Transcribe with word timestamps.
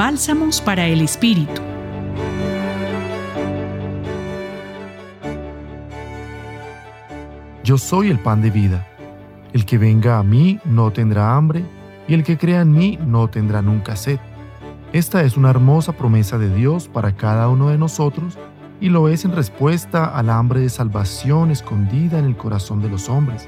Bálsamos 0.00 0.62
para 0.62 0.86
el 0.86 1.02
Espíritu. 1.02 1.60
Yo 7.62 7.76
soy 7.76 8.08
el 8.08 8.18
pan 8.18 8.40
de 8.40 8.50
vida. 8.50 8.88
El 9.52 9.66
que 9.66 9.76
venga 9.76 10.18
a 10.18 10.22
mí 10.22 10.58
no 10.64 10.90
tendrá 10.90 11.36
hambre, 11.36 11.66
y 12.08 12.14
el 12.14 12.24
que 12.24 12.38
crea 12.38 12.62
en 12.62 12.72
mí 12.72 12.98
no 13.04 13.28
tendrá 13.28 13.60
nunca 13.60 13.94
sed. 13.94 14.18
Esta 14.94 15.22
es 15.22 15.36
una 15.36 15.50
hermosa 15.50 15.92
promesa 15.92 16.38
de 16.38 16.48
Dios 16.48 16.88
para 16.88 17.14
cada 17.14 17.50
uno 17.50 17.68
de 17.68 17.76
nosotros 17.76 18.38
y 18.80 18.88
lo 18.88 19.06
es 19.10 19.26
en 19.26 19.36
respuesta 19.36 20.06
al 20.06 20.30
hambre 20.30 20.60
de 20.60 20.70
salvación 20.70 21.50
escondida 21.50 22.18
en 22.18 22.24
el 22.24 22.38
corazón 22.38 22.80
de 22.80 22.88
los 22.88 23.10
hombres, 23.10 23.46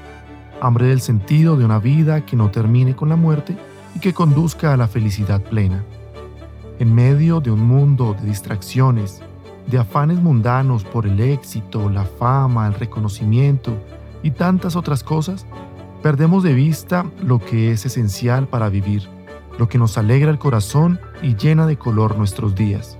hambre 0.61 0.85
del 0.85 1.01
sentido 1.01 1.57
de 1.57 1.65
una 1.65 1.79
vida 1.79 2.23
que 2.27 2.35
no 2.35 2.51
termine 2.51 2.95
con 2.95 3.09
la 3.09 3.15
muerte 3.15 3.57
y 3.95 3.99
que 3.99 4.13
conduzca 4.13 4.71
a 4.71 4.77
la 4.77 4.87
felicidad 4.87 5.41
plena. 5.41 5.83
En 6.79 6.93
medio 6.93 7.39
de 7.39 7.51
un 7.51 7.61
mundo 7.61 8.15
de 8.19 8.27
distracciones, 8.27 9.21
de 9.67 9.77
afanes 9.77 10.19
mundanos 10.19 10.83
por 10.83 11.05
el 11.05 11.19
éxito, 11.19 11.89
la 11.89 12.03
fama, 12.03 12.67
el 12.67 12.73
reconocimiento 12.73 13.77
y 14.23 14.31
tantas 14.31 14.75
otras 14.75 15.03
cosas, 15.03 15.45
perdemos 16.01 16.43
de 16.43 16.53
vista 16.53 17.05
lo 17.21 17.39
que 17.39 17.71
es 17.71 17.85
esencial 17.85 18.47
para 18.47 18.69
vivir, 18.69 19.07
lo 19.57 19.69
que 19.69 19.77
nos 19.77 19.97
alegra 19.97 20.31
el 20.31 20.39
corazón 20.39 20.99
y 21.21 21.35
llena 21.35 21.67
de 21.67 21.77
color 21.77 22.17
nuestros 22.17 22.55
días. 22.55 22.97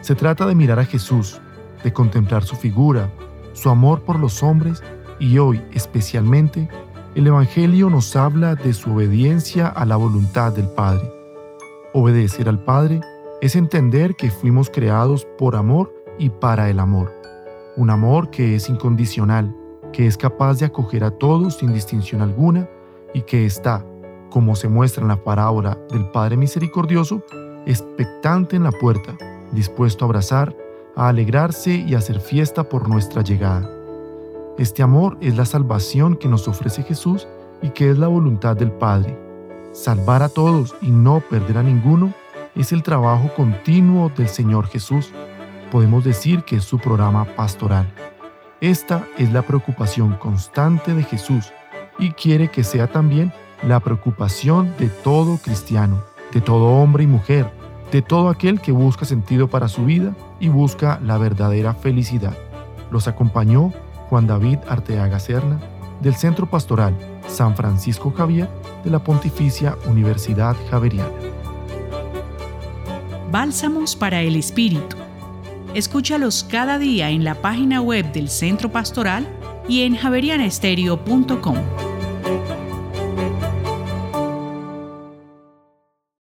Se 0.00 0.14
trata 0.14 0.46
de 0.46 0.54
mirar 0.54 0.78
a 0.80 0.84
Jesús, 0.84 1.40
de 1.84 1.92
contemplar 1.92 2.44
su 2.44 2.56
figura, 2.56 3.08
su 3.52 3.70
amor 3.70 4.02
por 4.02 4.18
los 4.18 4.42
hombres 4.42 4.82
y 5.18 5.38
hoy 5.38 5.62
especialmente 5.72 6.68
el 7.14 7.26
Evangelio 7.26 7.90
nos 7.90 8.16
habla 8.16 8.54
de 8.54 8.72
su 8.72 8.92
obediencia 8.92 9.68
a 9.68 9.84
la 9.84 9.96
voluntad 9.96 10.52
del 10.52 10.68
Padre. 10.68 11.19
Obedecer 11.92 12.48
al 12.48 12.62
Padre 12.62 13.00
es 13.40 13.56
entender 13.56 14.14
que 14.14 14.30
fuimos 14.30 14.70
creados 14.70 15.26
por 15.36 15.56
amor 15.56 15.92
y 16.20 16.30
para 16.30 16.70
el 16.70 16.78
amor. 16.78 17.12
Un 17.76 17.90
amor 17.90 18.30
que 18.30 18.54
es 18.54 18.68
incondicional, 18.68 19.52
que 19.92 20.06
es 20.06 20.16
capaz 20.16 20.60
de 20.60 20.66
acoger 20.66 21.02
a 21.02 21.10
todos 21.10 21.56
sin 21.56 21.72
distinción 21.72 22.22
alguna 22.22 22.68
y 23.12 23.22
que 23.22 23.44
está, 23.44 23.84
como 24.30 24.54
se 24.54 24.68
muestra 24.68 25.02
en 25.02 25.08
la 25.08 25.24
parábola 25.24 25.78
del 25.90 26.08
Padre 26.12 26.36
Misericordioso, 26.36 27.24
expectante 27.66 28.54
en 28.54 28.62
la 28.62 28.70
puerta, 28.70 29.16
dispuesto 29.50 30.04
a 30.04 30.06
abrazar, 30.06 30.54
a 30.94 31.08
alegrarse 31.08 31.74
y 31.74 31.96
a 31.96 31.98
hacer 31.98 32.20
fiesta 32.20 32.68
por 32.68 32.88
nuestra 32.88 33.22
llegada. 33.22 33.68
Este 34.58 34.84
amor 34.84 35.18
es 35.20 35.36
la 35.36 35.44
salvación 35.44 36.14
que 36.14 36.28
nos 36.28 36.46
ofrece 36.46 36.84
Jesús 36.84 37.26
y 37.62 37.70
que 37.70 37.90
es 37.90 37.98
la 37.98 38.06
voluntad 38.06 38.56
del 38.56 38.70
Padre. 38.70 39.29
Salvar 39.72 40.24
a 40.24 40.28
todos 40.28 40.74
y 40.82 40.90
no 40.90 41.20
perder 41.20 41.58
a 41.58 41.62
ninguno 41.62 42.12
es 42.56 42.72
el 42.72 42.82
trabajo 42.82 43.32
continuo 43.36 44.08
del 44.08 44.28
Señor 44.28 44.66
Jesús. 44.66 45.12
Podemos 45.70 46.02
decir 46.02 46.42
que 46.42 46.56
es 46.56 46.64
su 46.64 46.80
programa 46.80 47.24
pastoral. 47.36 47.88
Esta 48.60 49.06
es 49.16 49.32
la 49.32 49.42
preocupación 49.42 50.16
constante 50.16 50.92
de 50.92 51.04
Jesús 51.04 51.52
y 52.00 52.10
quiere 52.10 52.50
que 52.50 52.64
sea 52.64 52.88
también 52.88 53.32
la 53.62 53.78
preocupación 53.78 54.74
de 54.76 54.88
todo 54.88 55.38
cristiano, 55.38 56.02
de 56.32 56.40
todo 56.40 56.66
hombre 56.66 57.04
y 57.04 57.06
mujer, 57.06 57.48
de 57.92 58.02
todo 58.02 58.28
aquel 58.28 58.60
que 58.60 58.72
busca 58.72 59.04
sentido 59.04 59.48
para 59.48 59.68
su 59.68 59.84
vida 59.84 60.16
y 60.40 60.48
busca 60.48 60.98
la 61.00 61.16
verdadera 61.16 61.74
felicidad. 61.74 62.36
Los 62.90 63.06
acompañó 63.06 63.72
Juan 64.08 64.26
David 64.26 64.58
Arteaga 64.68 65.20
Serna 65.20 65.60
del 66.00 66.14
Centro 66.14 66.48
Pastoral 66.48 66.96
San 67.28 67.56
Francisco 67.56 68.10
Javier 68.10 68.48
de 68.84 68.90
la 68.90 68.98
Pontificia 68.98 69.76
Universidad 69.86 70.56
Javeriana. 70.70 71.10
Bálsamos 73.30 73.94
para 73.94 74.22
el 74.22 74.36
Espíritu 74.36 74.96
Escúchalos 75.74 76.42
cada 76.42 76.78
día 76.78 77.10
en 77.10 77.22
la 77.22 77.36
página 77.36 77.80
web 77.80 78.10
del 78.12 78.28
Centro 78.28 78.72
Pastoral 78.72 79.28
y 79.68 79.82
en 79.82 79.94
javerianestereo.com. 79.94 81.89